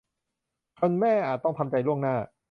[0.79, 2.15] คุณแม่อาจต้องทำใจล่วงหน้า